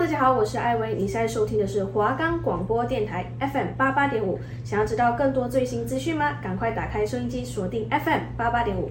[0.00, 4.40] 大家好，我是艾薇，你现在收听的是华冈广播电台 FM 八八点五。
[4.64, 6.40] 想要知道更多最新资讯吗？
[6.42, 8.90] 赶快打开收音机，锁定 FM 八八点五。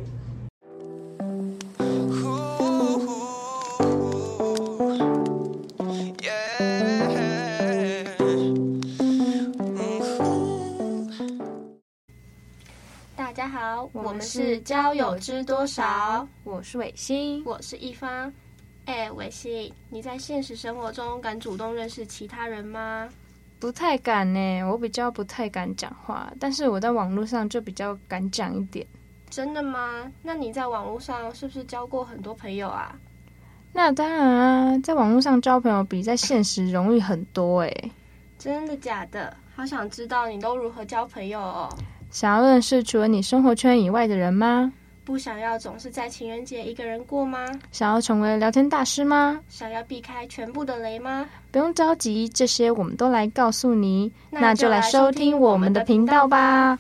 [13.16, 16.28] 大家好，我们是交友知多少？
[16.44, 18.32] 我是伟星，我是一方。
[18.90, 23.08] 哎，伟星，你在现实生活中敢主动认识其他人吗？
[23.60, 28.84] 不太敢呢，我比较不太敢讲话，但是我在网络上就比较敢讲一点。
[29.30, 30.12] 真的吗？
[30.24, 32.96] 那你在网络上是不是交过很多朋友啊？
[33.74, 37.72] 那当然啊，在网络上交朋友比在现实容易很多哎。
[38.40, 39.38] 真的假的？
[39.56, 41.70] 好想知道你都如何交朋友哦。
[42.10, 44.74] 想要认识除了你生活圈以外的人吗？
[45.10, 47.44] 不想要总是在情人节一个人过吗？
[47.72, 49.40] 想要成为聊天大师吗？
[49.50, 51.28] 想要避开全部的雷吗？
[51.52, 54.12] 不用着急，这些我们都来告诉你。
[54.30, 56.78] 那就来收听我们的频道吧。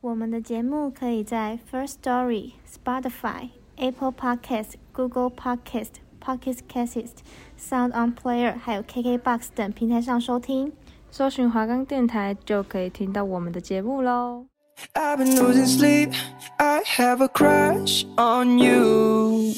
[0.00, 7.18] 我们的节目可以在 First Story、Spotify、Apple Podcast、Google Podcast、Pocket Casts、
[7.56, 10.72] Sound On Player 还有 KKBox 等平台上收听。
[11.12, 14.46] 搜寻华冈电台就可以听到我们的节目喽。
[14.94, 16.12] I've been losing sleep.
[16.58, 19.54] I have a crush on you.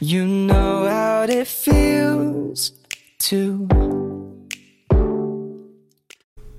[0.00, 2.70] You know how it feels
[3.28, 3.68] to.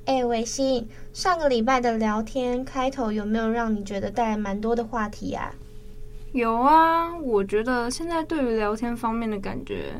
[0.05, 5.53] 哎，伟星，上个礼拜的聊天开头有没有让你觉得带来蛮多的话题啊？
[6.33, 9.93] 有啊，我觉得现在对于聊天方面的感觉，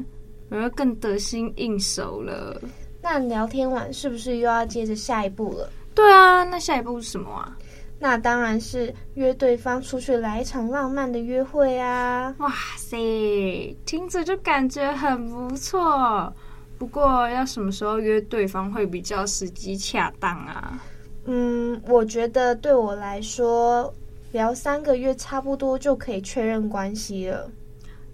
[0.50, 2.60] 我要更得心应手了。
[3.02, 5.70] 那聊天完是不是又要接着下一步了？
[5.94, 7.58] 对啊，那下一步是什么啊？
[8.00, 12.34] 那当然是约对方出去来一场浪漫的约会啊！
[12.40, 16.34] 哇塞，听着就感觉很不错。
[16.78, 20.82] 不过要什么时候约对方会比较时机恰当啊？
[21.26, 23.94] 嗯，我觉得对我来说，
[24.32, 27.52] 聊三个月差不多就可以确认关系了。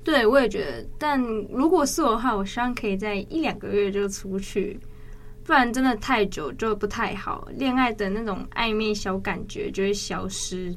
[0.03, 0.85] 对，我也觉得。
[0.97, 4.79] 但如果是我的话，我希望可以在一两个月就出去。
[5.45, 10.75] 不然真的太久就不太好，恋爱的那种暧昧小感觉就会消失。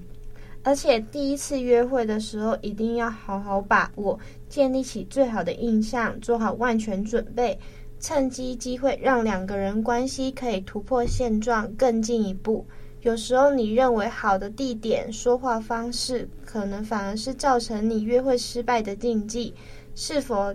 [0.62, 7.58] 而且第一次约会的时候，一定要好好把握，建立起最好的印象，做好万全准备，
[7.98, 12.66] 趁机机会让两个人关系可以突破现状，更进一步。
[13.00, 19.54] 有时候你认为好的地点、说话方式，可能反而是造成你约会失败的禁忌。
[19.94, 20.52] 是否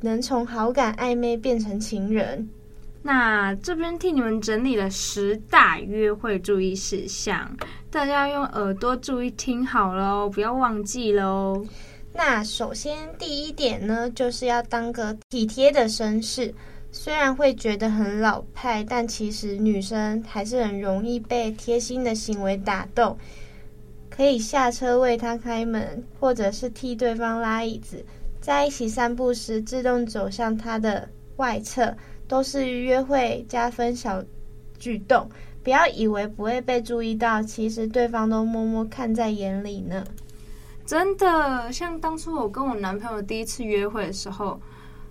[0.00, 2.48] 能从好感暧昧变成情人？
[3.02, 7.50] 那这边替你们整理了十大约会注意事项，
[7.90, 11.66] 大家要用耳朵注意听好喽，不要忘记喽。
[12.14, 16.54] 那首先第一点呢，就是要当个体贴的绅士。
[16.92, 23.16] 虽然会觉得很老派，但其实女生还是很容易被贴心的行为打动。
[24.10, 28.04] 可以下车为他开门，或者是替对方拉椅子，
[28.42, 31.96] 在一起散步时自动走向他的外侧。
[32.32, 34.24] 都是约会加分小
[34.78, 35.28] 举动，
[35.62, 40.02] 不要以为不会被注意到，其实对方都默默看在眼里呢。
[40.86, 44.58] 真的，像当初我跟我男朋友第一次约会的时候，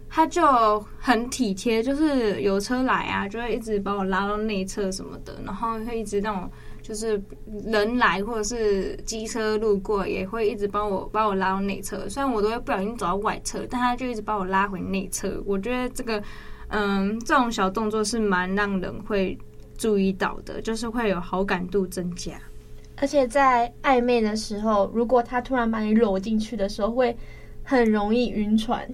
[0.10, 6.50] 他就很体贴，就是有车来啊，就会一直把我拉到内侧什么的，然后会一直让我
[6.82, 7.22] 就是
[7.66, 12.10] 人来或者是机车路过，也会一直帮我把我拉到内侧。
[12.10, 15.40] 虽然我都会不小心走到外侧，但他就一直把我拉回内侧。
[15.46, 16.20] 我觉得这个。
[16.72, 19.38] 嗯，这种小动作是蛮让人会
[19.78, 22.34] 注意到的，就是会有好感度增加。
[22.98, 27.16] 而且在暧昧的时候，如果他突然把你搂进去的时候，会
[27.64, 28.88] 很容易晕船。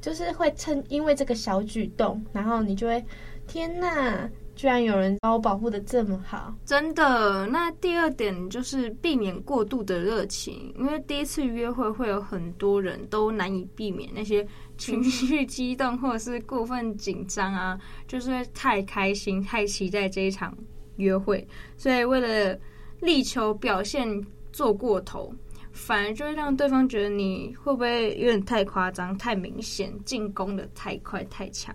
[0.00, 3.04] 就是会趁因为这个小举动，然后你就会
[3.48, 4.30] 天哪！
[4.54, 7.46] 居然有人把我保护的这么好，真的。
[7.48, 20.56] 那第二点就是避免过度的热情，因为第一次约会会有很多人都难以避免那些情绪激动或者是过分紧张啊，就是太开心、太期待这一场
[20.96, 21.46] 约会，
[21.76, 22.58] 所以为了
[23.00, 24.06] 力求表现
[24.52, 25.34] 做过头，
[25.72, 31.74] 反而就会让对方觉得你会不会有点太夸张、太明显，进攻的太快、太强。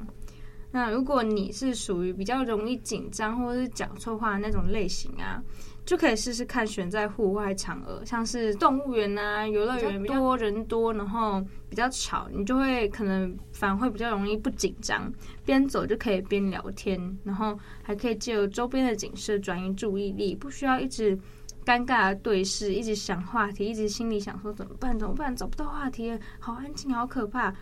[0.72, 5.44] 那如果你是属于比较容易紧张或者是讲错话那种类型啊，
[5.86, 15.12] 就可以试试看选在户外场合，像是动物园啊、游乐园，多人多，然后比较吵，你就会可能反而会比较容易不紧张，
[15.44, 21.18] 边走就可以边聊天，然后还可以借由周边的景色转移注意力，不需要一直
[21.66, 24.98] 尴尬的对视，一直想话题，一直心里想说怎么办？
[24.98, 25.36] 怎么办？
[25.36, 27.54] 找不到话题，好安静，好可怕。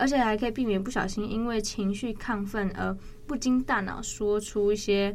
[0.00, 2.96] 而且还可以避免不小心因为情绪亢奋而
[3.26, 5.12] 不经大脑说出一些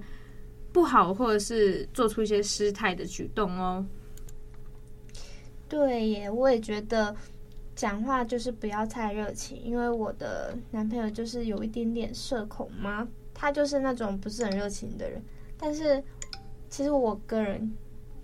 [0.73, 3.85] 不好，或者是做出一些失态的举动哦。
[5.69, 7.15] 对耶，我也觉得
[7.75, 15.21] 讲话就是不要太热情，因为我的男朋友就是有一点点社恐嘛，他就是那种不是很热情的人。
[15.57, 16.03] 但是
[16.69, 17.73] 其实我个人，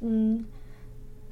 [0.01, 0.43] 嗯。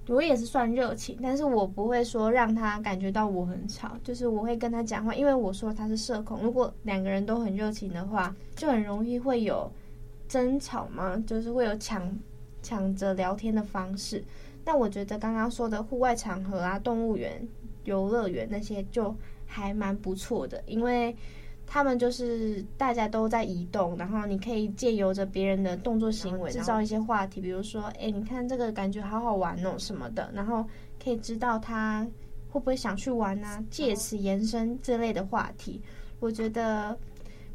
[0.10, 6.40] 我也是算热情，但是我不会说让他感觉到我很吵，就是我会跟他讲话，因为我说他是社恐。
[6.42, 9.70] 如果两个人都很热情的话，就很容易会有
[10.28, 12.18] 争吵吗，就是会有抢
[12.62, 14.24] 抢着聊天的方式。
[14.66, 17.46] 那我觉得刚刚说的户外场合啊、动物园、
[17.86, 19.16] 游乐园那些就
[19.46, 21.16] 还蛮不错的，因为。
[21.70, 30.66] 他们就是大家都在移动，然后你可以借由着别人的动作行为制造一些话题，比如说，哎，你看这个感觉好好玩哦什么的，然后
[31.04, 32.08] 可以知道他
[32.50, 35.82] 会不会想去玩啊，借此延伸这类的话题。
[36.22, 36.98] 我觉得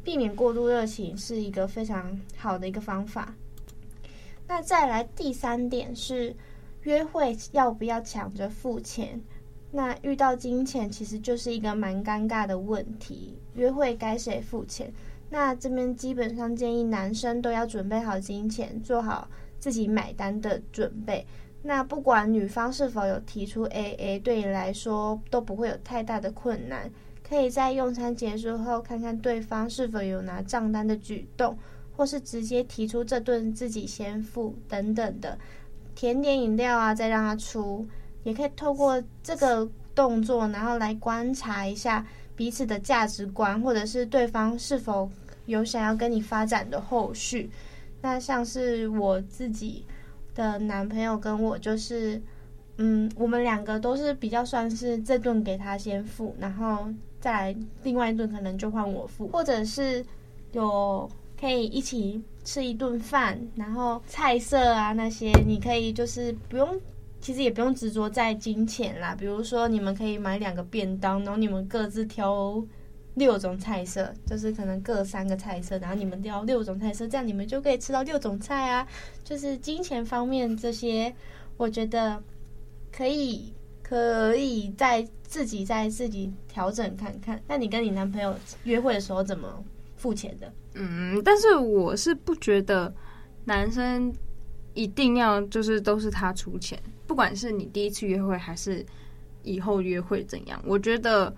[0.03, 3.33] 避免过度热情是一个非常好的一个方法。
[4.47, 6.35] 那再来第三点是，
[6.81, 9.21] 约会要不要抢着付钱？
[9.71, 14.93] 那遇到金钱其实就是一个蛮尴尬的问题，约会该谁付钱？
[15.29, 19.27] 那这边基本上建议男生都要准备好金钱，做好
[19.59, 21.25] 自己买单的准备。
[21.63, 26.91] 那不管女方是否有提出 AA，对你来说都不会有太大的困难。
[27.33, 31.57] 可以在用餐结束后看看对方是否有拿账单的举动，
[31.97, 35.35] 或是直接提出这顿自己先付等等的，
[35.95, 37.87] 甜点饮料啊再让他出。
[38.23, 45.09] 也可以透过这个动作，然后来观察一下彼此的价值观，或者是对方是否
[45.47, 47.49] 有想要跟你发展的后续。
[48.01, 49.83] 那像是我自己
[50.35, 52.21] 的男朋友跟我，就是，
[52.77, 56.87] 嗯，我们两个都是比较算是这顿给他先付，然后
[57.23, 60.05] 再来另外一顿可能就换我付，或者是
[60.51, 61.09] 有
[61.39, 66.77] 可以一起吃一顿饭，然后菜色啊那些，你可以就是不用。
[67.21, 72.61] 其实也不用执着在金钱啦，比如说你们可以买两个便当，然后你们各自挑
[73.13, 78.85] 六种菜色，就是可能各三个菜色，然后你们挑六种菜色，这样你们就可以吃到六种菜啊。
[79.23, 81.15] 就是金钱方面这些，
[81.55, 82.21] 我觉得
[82.91, 83.53] 可以
[83.93, 87.39] 可以再自己再自己调整看看。
[87.47, 89.63] 那你跟你男朋友约会的时候怎么
[89.97, 90.51] 付钱的？
[90.73, 92.91] 嗯，但是我是不觉得
[93.45, 94.11] 男生
[94.73, 96.81] 一定要就是都是他出钱。
[97.05, 98.83] 不管是你第一次约会还是
[99.43, 101.31] 以后约会怎样，我觉得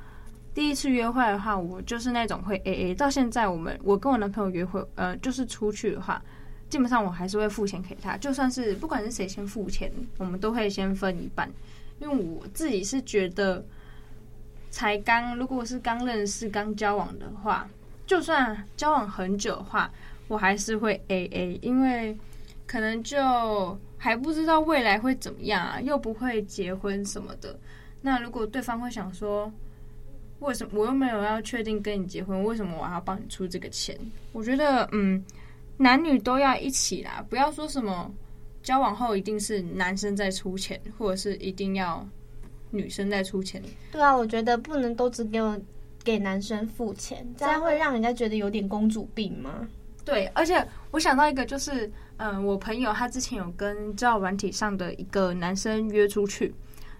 [0.53, 2.95] 第一次约会的话，我就是那种会 AA。
[2.95, 6.23] 到现在我们我跟我男朋友约会，呃，就是出去的话，
[6.69, 8.15] 基本上我还是会付钱给他。
[8.15, 11.51] 就算是不管是谁先付钱，我们都会先分一半。
[11.99, 13.65] 因为我自己是觉得，
[14.69, 17.67] 才刚如果是刚认识、刚交往的话，
[18.05, 19.91] 就算交往很久的话，
[20.27, 22.17] 我还是会 AA，因为
[22.65, 23.77] 可能就。
[23.97, 27.57] 还不知道未来会怎么样啊，又不会结婚什么的。
[28.01, 29.51] 那如果对方会想说，
[30.41, 33.97] 为什么我又没有要确定跟你结婚，为什么我还要帮你出这个钱？
[34.31, 35.23] 我觉得，嗯，
[35.77, 38.13] 男女都要一起啦，不要说什么
[38.65, 42.05] 交往后一定是男生在出钱，或者是一定要
[42.71, 43.63] 女生在出钱。
[43.93, 45.57] 对啊，我觉得不能都只给我
[46.03, 49.65] 给男生付钱，这样会让人家觉得有点公主病吗？
[50.03, 51.89] 对，而且我想到一个就是。
[52.17, 56.55] 嗯，我朋友他之前有跟交友软体上的一个男生约出去，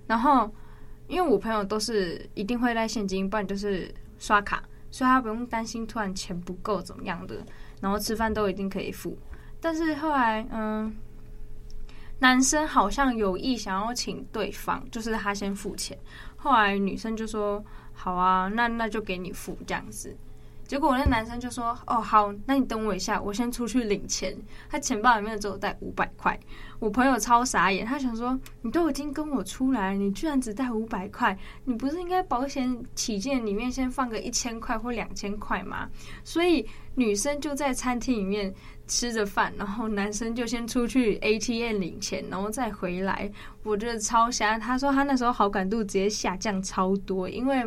[0.08, 0.52] 然后
[1.08, 7.38] 因为我朋友都是一定会带现金，不然就是刷卡，所以他不用担心突然钱不够怎么样的，
[7.80, 9.18] 然后吃饭都一定可以付。
[9.62, 10.94] 但是后来，嗯，
[12.26, 15.96] 男生好像有意想要请对方，就是他先付钱，
[16.36, 17.64] 后来女生就说
[17.94, 20.18] ：“好啊，那那就给你付这样子。”
[20.66, 24.36] 结果我那男生就说：“哦，好，那你等我一下，我先出去领钱。”
[24.68, 26.36] 他钱包里面只有带五百块。
[26.80, 31.38] 我朋友超傻眼，他想说：“你都已经跟我出来，你居然只带五百块？
[31.66, 35.88] 你不是应该保险起见里面先放个一千块或两千块吗？”
[36.26, 38.52] 所以女生就在餐厅里面
[38.88, 43.32] 吃着饭，然后男生就先出去 ATM 领钱，然后再回来。
[43.64, 44.58] 我觉得超瞎。
[44.58, 47.64] 他说他那时候好感度直接下降超多，因为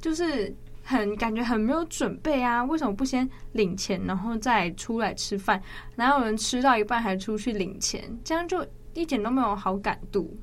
[0.00, 0.54] 就是。
[0.84, 2.64] 很感觉很没有准备啊！
[2.64, 5.62] 为什么不先领钱，然后再出来吃饭？
[5.94, 8.02] 哪有人吃到一半还出去领钱？
[8.24, 10.36] 这样就一点都没有好感度。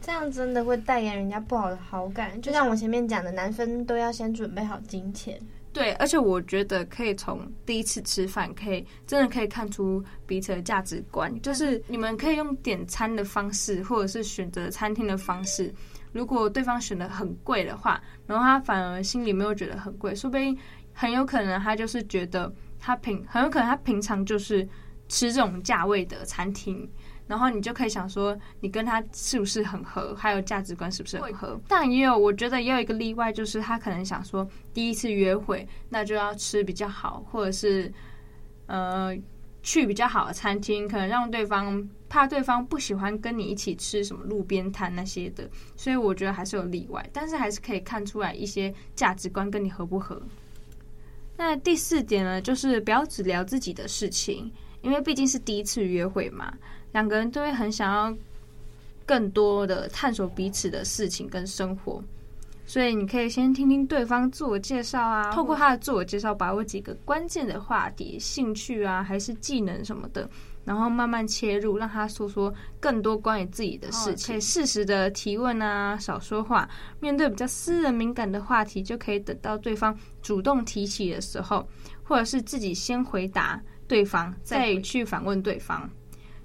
[0.00, 2.42] 这样真的会带给人家不好的好感。
[2.42, 5.40] 就像我前面讲的，男生都要先准备好金钱。
[5.74, 11.38] 对，而且我觉得可以从第一次吃饭，可以真的可以看出彼此的价值观。
[11.42, 15.74] 就是你们可以用点餐的方式，或者是选择餐厅的方式。
[16.12, 20.56] 如果对方选的很贵的话，然后他反而心里没有觉得很贵，说不定
[20.92, 24.66] 很有可能他就是觉得他平很有可能他平常就是
[25.08, 26.88] 吃这种价位的餐厅。
[27.26, 31.58] 然后你就可以想说，你跟他是不是很合，还有价值观是不是很合？
[31.66, 37.90] 但也有，我觉得也有一个例外，就是他可能想说，第一次约会那就要吃比较好，或者是
[38.66, 39.16] 呃
[39.62, 45.48] 去比较好的餐厅，可能让对方怕对方不喜欢跟你一起吃什么路边摊那些的。
[45.76, 50.20] 所以我觉得还是有例外，但是还是可以看出来一些价值观跟你合不合。
[51.36, 54.52] 那第四点呢，就是不要只聊自己的事情，
[54.82, 56.52] 因为毕竟是第一次约会嘛。
[56.94, 58.16] 两个人都会很想要
[59.04, 62.02] 更多的探索彼此的事情跟生活，
[62.64, 70.30] 所以你可以先听听对方自我介绍啊，透过他的自我介绍，把握几个关键的话题、兴趣啊，还是技能什么的，
[70.64, 76.66] 然后慢慢切入，让他说说更多关于自己的事情，可以适时的提问啊，少说话。
[77.00, 81.68] 面对比较私人敏感的话题，就可以等到对方主动提起的时候，
[82.04, 85.90] 或者是自己先回答对方，再去反问对方。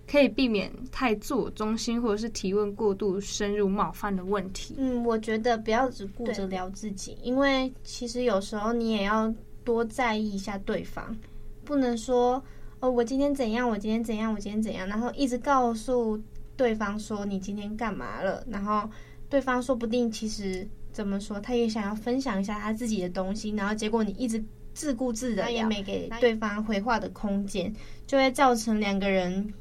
[0.09, 4.73] 可以避免太自我中心，或者是提问过度深入冒犯的问题。
[4.79, 9.31] 嗯，我觉得不要只顾着聊自己，因为其实有时候你也要
[9.63, 11.15] 多在意一下对方，
[11.63, 12.43] 不能说
[12.79, 16.19] 哦，我今天怎样，我今天怎样，我今天怎样，然后一直告诉
[16.57, 18.89] 对方说你今天干嘛了，然后
[19.29, 27.71] 对方说不定其实怎么说，他也想要分享一下他自己的东西，然后结果你一直自顾自的，也没给对方回话的空间，
[28.07, 29.53] 就会造成两个人。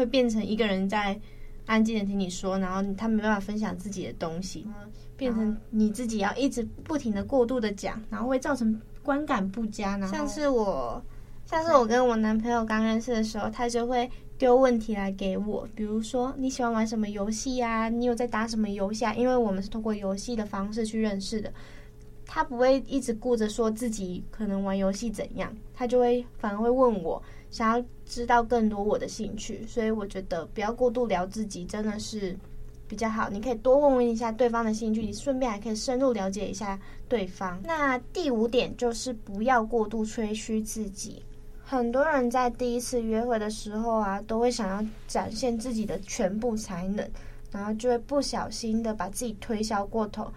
[0.00, 1.18] 会变成一个人在
[1.66, 4.66] 安静的听你说，然后他没办法分享自己的东西，
[5.14, 9.98] 变成你自己要一直不停的过度的讲，然后会造成观感不佳。
[9.98, 11.02] 然后像是我，
[11.44, 17.90] 像是我跟我男朋友刚认识的时候，他就会丢问题来给我，比如说你喜欢玩什么游戏呀？
[17.90, 19.12] 你有在打什么游戏啊？
[19.12, 21.52] 因为我们是通过游戏的方式去认识的，
[22.24, 27.22] 他不会一直顾着说自己可能玩游戏怎样，他就会反而会问我。
[27.50, 32.36] 想要知道更多我的兴趣，所以我觉得不要过度聊自己，真的是
[32.86, 33.28] 比较好。
[33.28, 36.78] 你可以多问问一下对方的兴趣，你顺便还可以深入了解一下
[37.08, 37.60] 对方。
[37.64, 41.22] 那第五点就是不要过度吹嘘自己。
[41.62, 47.08] 很多人在第一次约会的时候啊，都会想要展现自己的全部才能，
[47.52, 50.28] 然后就会不小心的把自己推销过头。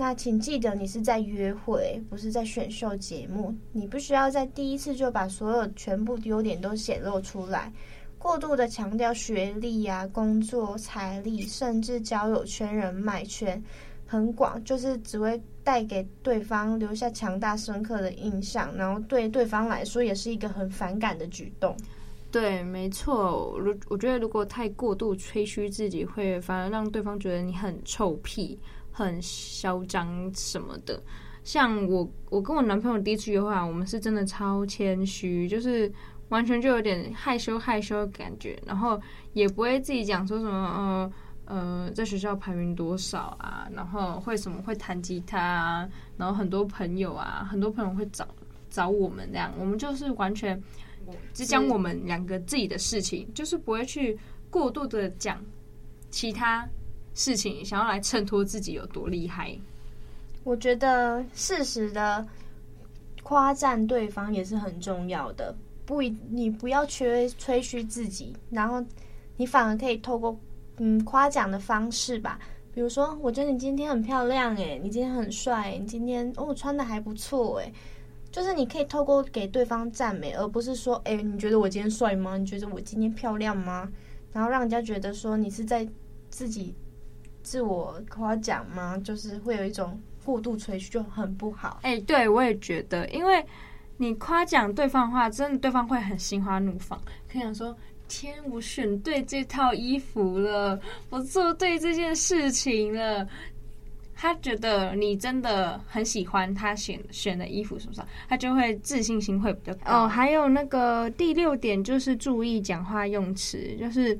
[0.00, 3.54] 那请记得，你是在约会，不是在选秀节目。
[3.70, 7.70] 你不需要在第一次就把所有全部优点都显露出来，
[8.16, 13.62] 过度的强调学历、啊、工作、财力，甚至交友圈、人脉圈
[14.06, 21.76] 很广，就是只会带给对方留下强大深刻的印象，然后对对方来说也是一个很反感的举动。
[22.30, 23.54] 对，没错。
[23.60, 28.58] 如我觉得，如果太过度吹嘘自己，会反而让对方觉得你很臭屁。
[29.04, 31.02] 很嚣张什么的，
[31.42, 35.90] 像我，我跟我男朋友第一次约会啊，我们是真的超谦虚，就是
[36.28, 39.00] 完全就有点害羞害羞的感觉，然后
[39.32, 41.12] 也不会自己讲说什么，呃
[41.46, 48.28] 呃，在学校排名多少啊，然后会什么会弹吉他啊，然后很多朋友啊，很多朋友会找
[48.68, 50.62] 找我们这样，我们就是完全
[51.32, 54.16] 只讲我们两个自己的事情，就是不会去
[54.50, 55.42] 过度的讲
[56.10, 56.68] 其他。
[57.20, 59.54] 事情想要来衬托自己有多厉害，
[60.42, 62.26] 我觉得适时的
[63.22, 65.54] 夸赞对方也是很重要的。
[65.84, 66.00] 不，
[66.30, 68.82] 你不要吹吹嘘自己，然后
[69.36, 70.34] 你反而可以透过
[70.78, 72.40] 嗯夸奖的方式吧，
[72.72, 77.70] 比如说我觉得你今天很漂亮诶，你今天很帅，你今天哦穿的还不错诶，
[78.32, 82.38] 就是你可以透过给对方赞美，而不是说诶，你觉得我今天帅吗？
[82.38, 83.86] 你觉得我今天漂亮吗？
[84.32, 85.86] 然后让人家觉得说你是在
[86.30, 86.74] 自己。
[87.42, 88.96] 自我夸奖吗？
[88.98, 91.80] 就是会有一种过度吹嘘，就很不好。
[91.82, 93.44] 哎、欸，对，我也觉得，因为
[93.96, 97.76] 你夸奖对方的话，真的对方会很心花怒放，可以想说：
[98.08, 100.78] 天，我选对这套衣服了，
[101.08, 103.26] 我做对这件事情了。
[104.14, 108.02] 他觉得你真的很喜欢他选选的衣服，是不是？
[108.28, 110.04] 他就会自信心会比较高。
[110.04, 114.18] 哦，还有那个第六点就是注意讲话用词，就是。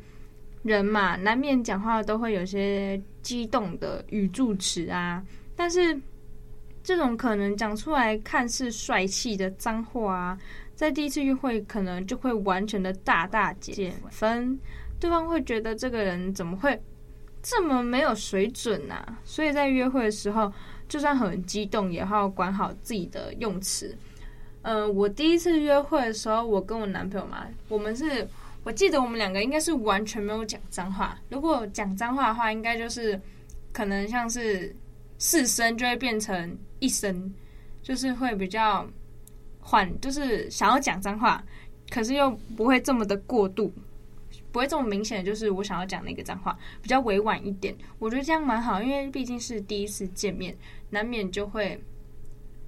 [0.62, 5.24] 人嘛，难免讲话都会有些激动的语助词啊，
[5.56, 5.98] 但是
[6.82, 10.38] 这种可能讲出来看似帅气的脏话啊，
[10.74, 14.58] 在第一次约会可能就会完全的大大减分，
[14.98, 16.78] 对方会觉得这个人怎么会
[17.42, 19.18] 这么没有水准啊？
[19.24, 20.52] 所以在约会的时候，
[20.88, 23.96] 就算很激动，也要管好自己的用词。
[24.62, 28.28] 嗯、我第一次约会的时候，我跟我男朋友嘛，我们是，
[28.64, 31.18] 我记得我们两个应该是完全没有讲脏话。
[31.30, 33.20] 如果讲脏话的话，应该就是
[33.72, 34.74] 可能像是
[35.18, 37.32] 四声就会变成一声，
[37.82, 38.86] 就是会比较
[39.60, 41.44] 缓，就是想要讲脏话，
[41.90, 43.72] 可是又不会这么的过度。
[44.52, 47.72] 不会这么明显，就是我想要讲那个脏话，比较委婉一点。
[48.00, 50.56] 我觉得这样蛮好，因为毕竟是第一次见面，
[50.90, 51.80] 难免就会，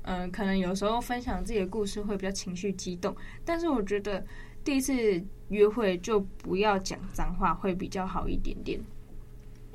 [0.03, 3.17] 嗯、可能有时候分享自己的故事会比较情绪激动。
[3.45, 4.25] 但是我觉得
[4.63, 5.21] 第一次
[5.53, 8.81] 约会就不要讲脏话，会比较好一点点。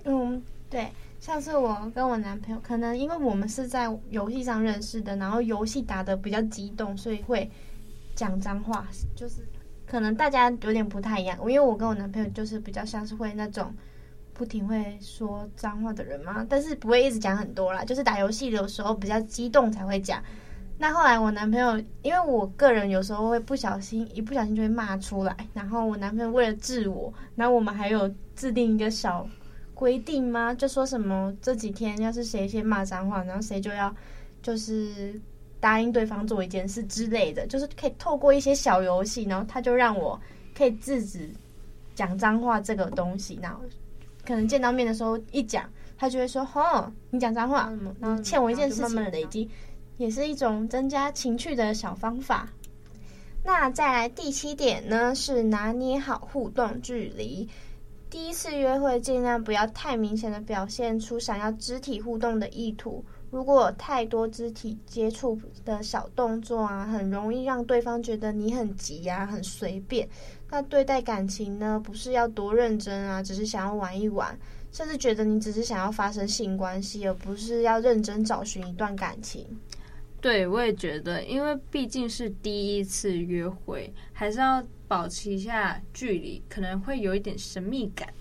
[0.03, 7.49] 嗯，对，像是我跟我男朋友，可能因为我们是在游戏上认识的，然后游戏打得比较激动，所以会
[8.15, 9.35] 讲脏话，就是。
[9.89, 13.73] 可能大家有点不太一样，因为我跟我男朋友就是比较像是会那种
[14.33, 20.21] 不停会说脏话的人嘛，但是不会一直讲很多啦，就是打游戏的时候比较激动才会讲。
[20.77, 29.27] 那后来我男朋友，因为我个人有时候会不小心，一不小心就会骂出来，然后我男朋友为了治我，然后我们还有制定一个小
[29.73, 30.53] 规定吗？
[30.53, 33.95] 就说什么这几天要是谁先骂脏话，然后谁就要
[34.41, 35.19] 就是。
[35.59, 40.17] 答应对方做一件事之类的，就是可以透过一些小游戏，然后他就让我
[40.55, 41.27] 可以制止
[41.95, 43.39] 讲脏话这个东西。
[43.41, 43.59] 然后
[44.23, 45.67] 可能见到面的时候一讲，
[45.97, 49.49] 他就会说：“哦，你讲脏话。”然后欠我一件事情，慢慢的累积，
[49.97, 52.47] 也是一种增加情趣的小方法。
[53.43, 57.47] 那再来第七点呢，是拿捏好互动距离。
[58.09, 63.03] 第一次约会尽量不要太明显的表现出想要肢体互动的意图。
[63.29, 70.07] 如果有太多肢体接触的小动作啊，很容易让对方觉得你很急呀、很随便。
[70.49, 74.37] 那对待感情呢，不是要多认真啊，只是想要玩一玩，
[74.71, 79.45] 甚至觉得你只是想要发生性关系，而不是要认真找寻一段感情。
[80.19, 88.11] 对，我也觉得，因为毕竟是第一次约会，还是要保持一下距离，可能会有一点神秘感。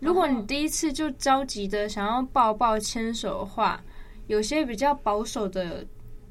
[0.00, 3.82] 如果你第一次就着急的想要抱抱牵手的话，
[4.28, 5.86] 有些比较保守的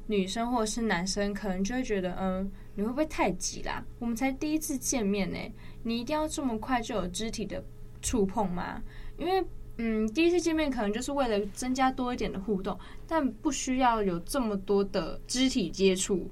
[0.06, 3.84] 女生或者是男生，可能就会觉得，嗯，你会不会太急啦？
[3.98, 5.38] 我们才第一次见面呢，
[5.82, 7.62] 你一定要这么快就有肢体的
[8.00, 8.82] 触碰吗？
[9.18, 9.44] 因为，
[9.78, 16.30] 嗯，第一次见面可能就是为了增加多一点的互动，但不需要有这么多的肢体接触，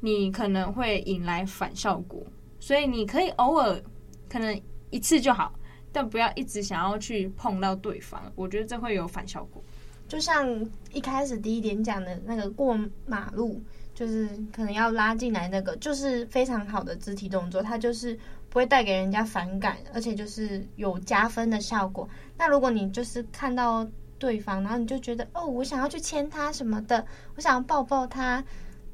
[0.00, 2.22] 你可能会引来反效果。
[2.58, 3.80] 所以你可以偶尔
[4.28, 5.54] 可能一次就好，
[5.92, 9.62] 但不要一直想要去碰到对方，我觉得这会有反效果。
[10.06, 12.76] 就像一开始第一点讲的那个过
[13.06, 13.62] 马路，
[13.94, 18.18] 就是可能要拉进来那个，就是非常好的肢体动作，它就是
[18.50, 22.06] 不会带给人家反感，而且就是有加分的效果。
[22.36, 23.86] 那如果你就是看到
[24.18, 28.44] 对方，然后你就觉得哦，我想要去牵他什么的，我想要抱抱他，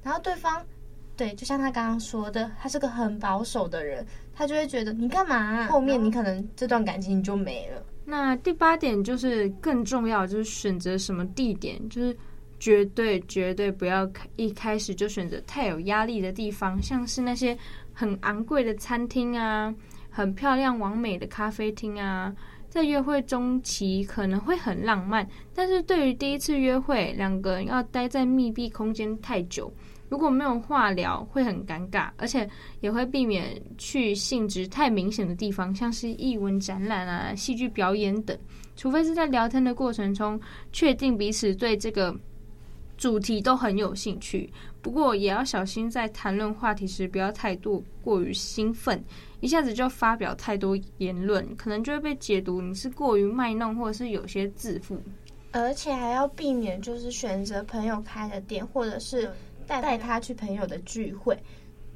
[0.02, 0.64] 然后对方
[1.16, 5.66] 对，就像他刚刚说的，他是个很保守的人，他就会觉得你干嘛？
[5.68, 7.82] 后面你可能这段感情你就没了。
[8.04, 12.16] 那第八点就是更重要，就是选择什么地点，就是
[12.60, 17.56] 绝对绝对不要一开始就选择太有压力的地方，像是那些
[17.98, 19.74] 很昂贵的餐厅啊，
[20.10, 22.30] 很漂亮完美的咖啡厅啊，
[22.68, 29.72] 在约会中期可能会很浪漫，但是对于第一次约会，两个人要待在密闭空间太久。
[30.10, 32.48] 如果没有话聊，会很尴尬，而且
[32.80, 38.38] 也会避免去性质太明显的地方，像是艺文展览啊、戏剧表演等。
[38.76, 40.38] 除非是在聊天的过程中，
[40.70, 42.14] 确定彼此对这个
[42.96, 44.52] 主题都很有兴趣。
[44.80, 49.02] 不过也要小心，在谈论话题时不要太多过于兴奋，
[49.40, 55.00] 一下子就发表太多言论，可能就会被解读你是过于卖弄，或者是有些自负。
[55.52, 59.30] 而且还要避免就是选择朋友开的店，或者是。
[59.68, 61.36] 带他去朋友的聚会，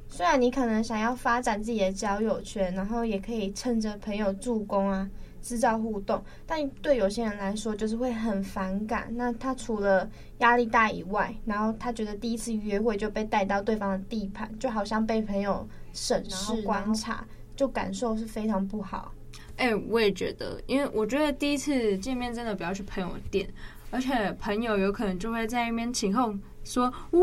[0.09, 5.09] 虽然你可能想要发展自己的交友圈，然后也可以趁着朋友助攻啊，
[5.41, 9.07] 制造互动，但对有些人来说就是会很反感。
[9.15, 17.25] 那他除了压力大以外，然后他觉得第一次约会就被带到对方的地盘，就好像被朋友审视观察，
[17.55, 19.13] 就感受是非常不好。
[19.57, 23.47] 哎、欸，我也觉得，因为我觉得第一次见面真的不要去朋友店，
[23.89, 26.39] 而且朋友有可能就会在那边起哄。
[26.63, 27.19] 说呜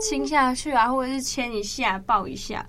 [0.00, 2.64] 亲下去啊，或者是牵一下、抱一下。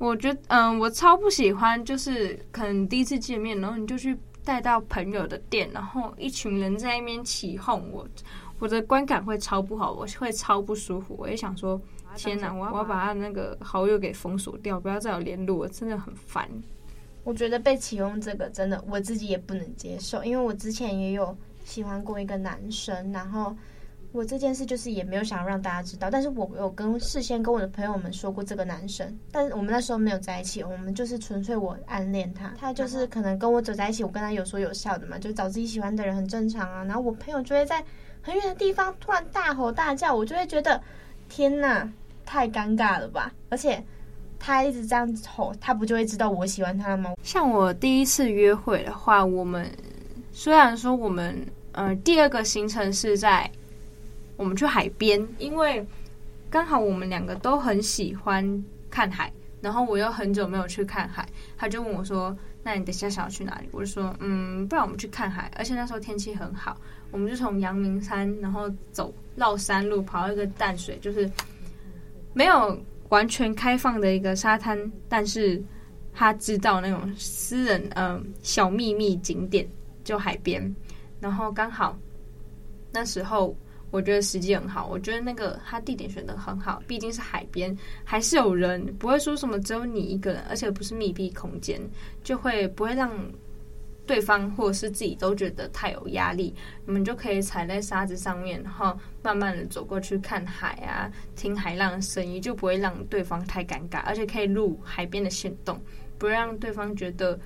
[0.00, 8.08] 我觉得，嗯，我超不喜欢，就是可能第一次见面，然后你就去带到朋友的店，然后一群人在那边起哄，我
[8.58, 11.14] 我的观感会超不好，我会超不舒服。
[11.18, 11.78] 我也想说，
[12.16, 16.48] 天哪，我要我要把他那个好友给封锁掉，不要再有联络，真的很烦。
[17.22, 23.54] 我觉得被起哄这个真的我自己也不能接受，因为我之前也有喜欢过一个男生，然后。
[24.12, 36.82] 我这件事就是也没有想让大家知道，但是我有跟事先跟我的朋友们说过这个男生，但是我们那时候没有在一起，我们就是纯粹我暗恋他，他就是可能跟我走在一起，我跟他有说有笑的嘛，就找自己喜欢的人很正常啊。
[36.82, 37.84] 然后我朋友就会在
[38.20, 40.82] 很远的地方突然大吼大叫，我就会觉得
[41.28, 41.88] 天呐，
[42.26, 43.32] 太尴尬了吧！
[43.48, 43.80] 而且
[44.40, 47.12] 他一直这样子吼，他不就会知道我喜欢他了吗？
[47.22, 49.70] 像我第一次约会的话，我们
[50.32, 53.48] 虽然说我们呃第二个行程是在。
[54.40, 55.86] 我们去海边，因为
[56.48, 66.74] 刚好我们两个都很喜欢看海，然后我又很久没有去看海，他就问我说：“那你等下想要去哪里？”我就说：“嗯，不然我们去看海。”而且那时候天气很好，
[67.10, 71.30] 我们就从阳明山，然后走绕山路，跑到一个淡水，就是
[72.32, 75.62] 没有完全开放的一个沙滩，但是
[76.14, 79.68] 他知道那种私人嗯、小秘密景点，
[80.02, 80.74] 就海边，
[81.20, 81.94] 然后刚好
[82.90, 83.54] 那时候。
[83.90, 91.80] 我觉得时机很好，我觉得那个他地点选得很好，毕竟是海边，还是有人，不会说什么只有你一个人，而且不是密闭空间，
[92.22, 93.10] 就会不会让
[94.06, 96.54] 对方或者是自己都觉得太有压力。
[96.84, 105.80] 你们就可以踩在沙子上面，然后慢慢的走过去看海啊，听海浪的声音，就不会让对方太尴尬，而且可以录海边的限动，
[106.18, 107.38] 不会让对方觉得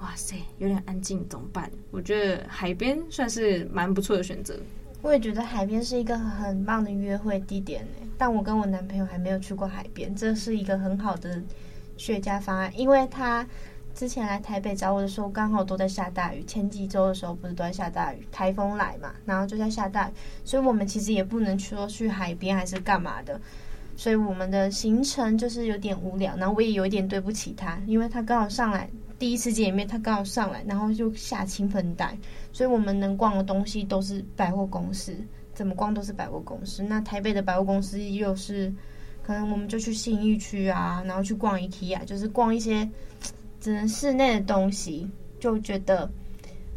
[0.00, 1.70] 哇塞有点安静怎么办？
[1.90, 4.56] 我觉得海边算是蛮不错的选择。
[5.06, 11.40] 我也觉得海边是一个很棒的约会地点呢，但我跟我男朋友还没有去过海边，这是一个很好的
[11.96, 13.46] 雪茄方案，因为他
[13.94, 20.12] 之前来台北找我的时候，刚好都在下大雨，前几周的时候不是都在下大雨，台风来嘛，然后就在下大雨，
[20.44, 23.40] 所以我们其实也不能说去海边还是干嘛的，
[23.94, 28.90] 所以我们的行程就是有点无聊，然后我也有一点对不起他，因为他刚好上来。
[29.18, 32.18] 第一次见面，他刚好上来，然后就下倾盆带，
[32.52, 35.16] 所以我们能逛的东西都是百货公司，
[35.54, 36.82] 怎么逛都是百货公司。
[36.82, 38.70] 那台北的百货公司又是，
[39.22, 42.86] 可能我们就去信义区啊，然后去逛 IKEA，就是逛一些
[43.58, 45.10] 只能室内的东西。
[45.40, 46.10] 就觉得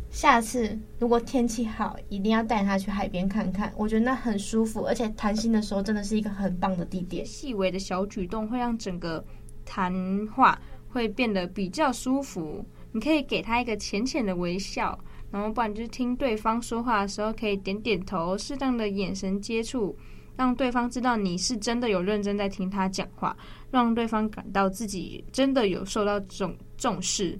[0.10, 7.26] 下次如果天气好，一定要带他去海边看看，我觉得那很舒服，而且谈心的时候真的是一个很棒的地点。
[7.26, 9.22] 细微的小举动会让整个
[9.66, 9.94] 谈
[10.34, 10.58] 话。
[10.90, 12.66] 会变得比较舒服。
[12.92, 15.00] 你可以给他一个浅浅的微笑，
[15.32, 19.96] 然后不然就是听对方说话的时候，可以点点头，适当的眼神接触，
[20.36, 23.38] 让对方知道你是真的有认真在听他讲话，
[23.70, 27.40] 让对方感到自己真的有受到重重视。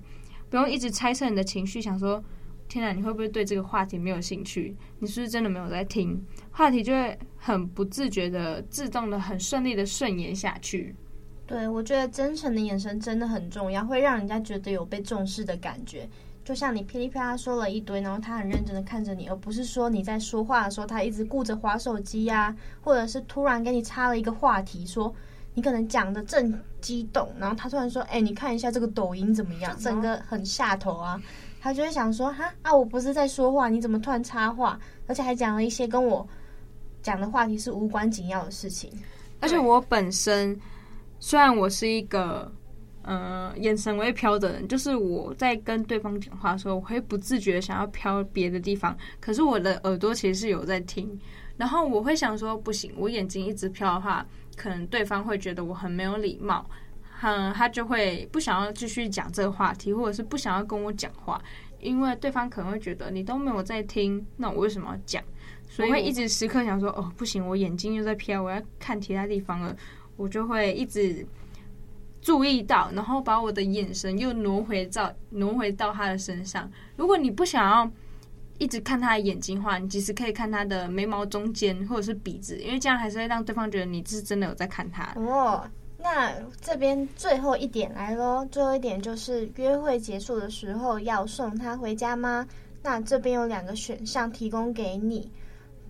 [0.50, 2.24] 不用一直猜测你的情绪，想说
[2.68, 4.76] 天哪，你会不会对这个话题没有兴趣？
[5.00, 6.24] 你是不是真的没有在听？
[6.52, 10.96] 话题就会很不自觉的、自动的、很顺利的顺延下去。
[11.50, 16.08] 对，我觉得真诚的眼神真的很重要，会让人家觉得有被重视的感觉。
[16.46, 25.12] 就像你噼里啪啦说了一堆，然后他很认真的看着你，而不是说你在说话的时候他一直顾着划手机呀、啊，或者是突然给你插了一个话题，说
[25.56, 31.20] 你可能讲的正激动，然后他突然说：“哎，你看一下这个抖音怎么样？”整个很下头啊，
[31.60, 34.80] 他就会想说：“哈啊，我不是在说话，你怎么突然插话？
[35.08, 36.28] 而且还讲了一些跟我
[37.02, 38.92] 讲的话题是无关紧要的事情。”
[39.42, 40.56] 而且我本身。
[41.20, 42.52] 虽然我是一个，
[43.02, 51.20] 呃，眼神会飘的人，就是我在跟对方讲话的时候，我会不自觉想要飘别的地方，可是我的耳朵其实是有在听，
[51.58, 56.70] 然后我会想说，不行，我眼睛一直飘的话，可能对方会觉得我很没有礼貌，
[57.22, 61.42] 嗯，他就会不想要继续讲这个话题，或者是不想要跟我讲话，
[61.80, 65.22] 因为对方可能会觉得你都没有在听，那我为什么要讲？
[65.68, 69.76] 所以会一直时刻想说，哦，不行，我眼睛又在飘，我要看其他地方了。
[70.20, 71.26] 我就会一直
[72.22, 76.70] 注意到，然后把我的眼神又挪回到挪回到他的身上。
[76.98, 77.90] 如果你不想要
[78.58, 85.14] 一直看他的眼睛的话，你其实可以看他的眉毛中间或者是鼻子，因为这样还是会让对方觉得你是真的有在看他。
[85.16, 85.66] 哦，
[85.98, 92.46] 那这边最后一点来喽，最后一点就是约会结束的时候要送他回家吗？
[92.84, 95.32] 那这边有两个选项提供给你。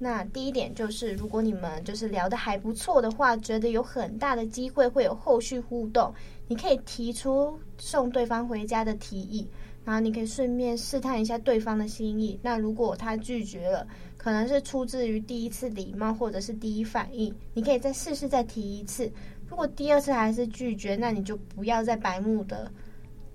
[0.01, 6.13] 那第一点就是，如果你们就是聊得还不错的话，觉得有很大的机会会有后续互动，
[6.47, 9.45] 你可以提出送对方回家的提议，
[9.83, 12.39] 然后你可以顺便试探一下对方的心意。
[12.41, 13.85] 那如果他拒绝了，
[14.15, 19.11] 可能是出自于第一次礼貌或者是第一反应，你可以再试试再提一次。
[19.49, 22.71] 如果第二次还是拒绝，那你就不要再白目的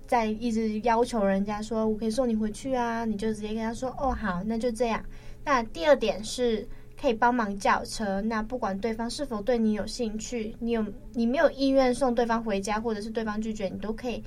[0.07, 5.03] 再一直要求人家说我可以送你回去啊，你就直接跟他说哦好，那就这样。
[5.45, 6.67] 那第二点是
[6.99, 8.19] 可以帮忙叫车。
[8.21, 14.21] 那不管对方是否对你有兴趣，你有你没有意愿送对方回家，或者是对方拒绝，你都可以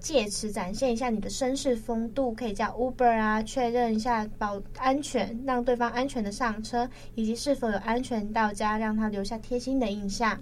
[0.00, 10.38] 借此展现一下你的绅士风度，可以叫 Uber 啊，确认一下保安全，让对方安全的上车，以及是否有安全到家，让他留下贴心的印象。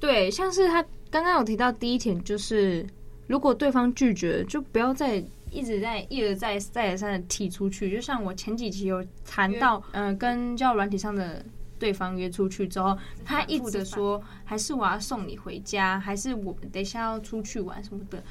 [0.00, 2.84] 对，像是他刚刚有提到第一点，就是
[3.26, 7.90] 如果对方拒绝，就不要再一直在一而再再而三的提出去。
[7.90, 11.44] 就像我前几期有谈到，嗯、呃，跟交友软体上的。
[11.78, 18.24] 对方约出去之后，他一直说，还是我要送你回家，还是我们等一下要出去玩什么的。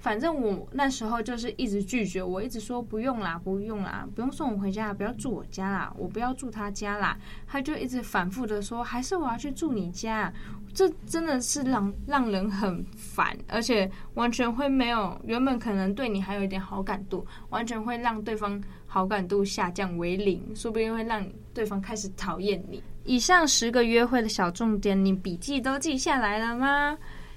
[0.00, 7.16] 反正我那时候就是一直拒绝，我一直说不用啦，不用啦，不用送我回家，不要住我家啦，我不要住他家啦。
[7.46, 10.32] 他就一直反复的说，还是我要去住你家。
[10.72, 22.82] 这真的是让让人很烦，而且完全会没有原本可能对你还有一点好感度，完全会让对方好感度下降为零，说不定会让对方开始讨厌你。
[23.04, 26.96] 以上十个约会的小重点，你笔记都记下来了吗？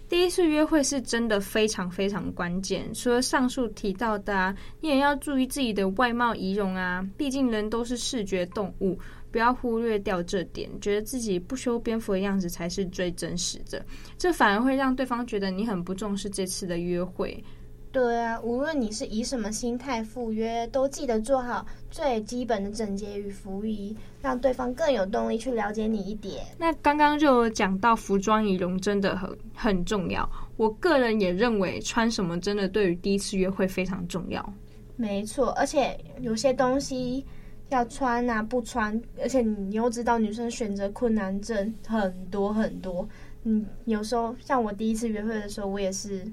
[0.09, 7.03] 第一次约会是真的非常非常关键，除了上述提到的啊，你也要注意自己的外貌仪容啊。
[7.17, 8.99] 毕竟人都是视觉动物，
[9.31, 13.83] 不要忽略掉这点，觉得自己不修边幅的样子才是最真实的，
[14.17, 17.43] 这反而会让对方觉得你很不重视这次的约会。
[17.93, 26.43] 对啊，无论你是以什么心态赴约，都记得做好最基本的整洁与服仪，让对方更有动力去了解你一点。
[26.57, 30.27] 那刚刚就讲到服装仪容真的很很重要，
[30.57, 34.53] 我个人也认为穿什么真的对于第一次约会非常重要。
[34.95, 37.23] 没错，而且有些东西
[37.69, 43.07] 要穿啊，不穿，而且你又知道女生选择困难症很多很多。
[43.43, 46.25] 嗯，有时候像我第一次约会的时候，我也是。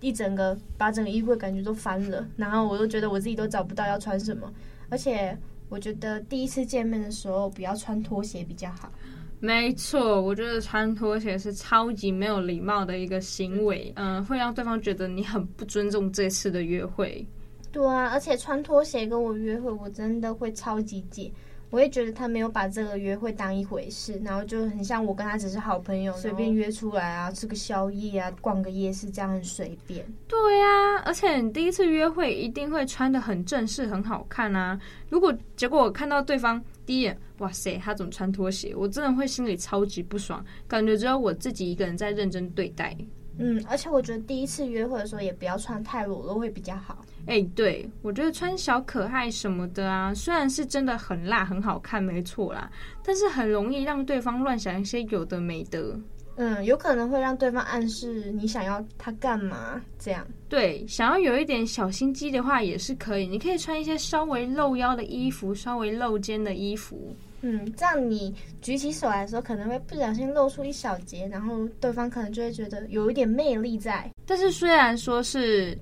[0.00, 4.52] 一整个把整个衣柜感觉都翻了，然后我都觉得我自己都找不到要穿什么，
[4.88, 5.36] 而且
[5.68, 8.92] 我觉得第一次见面的时候不要穿拖鞋比较好。
[9.40, 17.24] 没错，我觉得穿拖鞋是超级没有礼貌的一个行为，嗯、呃，会让对方觉得你很不尊重这次的约会。
[17.70, 21.30] 对啊，而且穿拖鞋跟我约会，我真的会超级解。
[21.70, 30.04] 我也觉得他没有把这个约会当一回事，然后就很像我跟他只是好朋友，随便约出来啊，吃个宵夜啊，逛个夜市，这样很随便。
[30.26, 34.80] 对呀、啊，而且你第一次约会一定会穿的很正式、很好看啊。
[35.10, 38.74] 如果结果我看到对方第一眼，哇塞，他怎么穿拖鞋？
[38.74, 42.96] 我真的会心里超级不爽，感觉只有我自己一个人在认真对待。
[43.38, 47.04] 嗯，而且我觉得第一次约会的时候也不要穿太裸露会比较好。
[47.26, 52.70] 哎、欸，对，我觉得穿小可爱什么的啊，虽然是真的很辣很好看，没错啦，
[53.04, 55.98] 但是很容易让对方乱想一些有的没的。
[56.36, 60.26] 嗯，有可能会让对方暗示你想要他干嘛这样。
[60.48, 67.14] 对，想要有一点小心机的话也是可以，你可以穿一些稍微露腰的衣服，稍微露肩的衣服。
[67.40, 74.10] 嗯，这样你举起手来的时候，可能会不小心露出一小截，然后对方可能就会觉得有一点魅力在。
[74.26, 75.76] 但是虽然说是。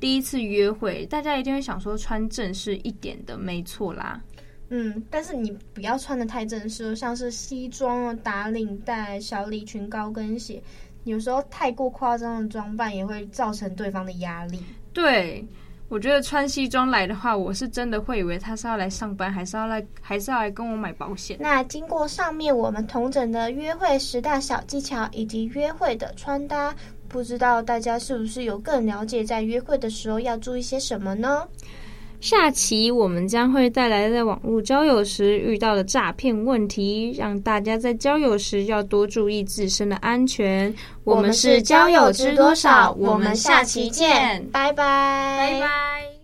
[0.00, 4.20] 第一次约会，大家一定会想说穿正式一点的，没错啦。
[4.68, 10.60] 嗯，但是你不要穿得太正式，像是西装啊、打领带、小礼裙、高跟鞋，
[11.04, 14.58] 有时候太过夸张的装扮也会造成对方的压力。
[14.92, 15.46] 对，
[15.92, 21.36] 我觉得穿西装来的话，我是真的会以为他是要来上班，还是要来，还是要来跟我买保险。
[21.38, 26.74] 那经过上面我们同整的约会十大小技巧以及约会的穿搭。
[27.10, 31.46] 不知道大家是不是有更了解在约会的时候要注意些什么呢？
[32.22, 40.72] 下期我们将会带来在网络交友时遇到的诈骗问题，让大家在交友时要多注意自身的安全。
[41.02, 42.92] 我们是交友知多少？
[42.92, 46.21] 我们下期见，拜拜，拜拜。